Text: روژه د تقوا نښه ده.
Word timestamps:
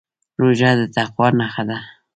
روژه 0.41 0.69
د 0.79 0.81
تقوا 0.95 1.27
نښه 1.39 1.63
ده. 1.69 1.77